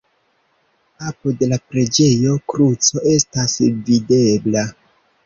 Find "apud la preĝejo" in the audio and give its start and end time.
1.09-2.37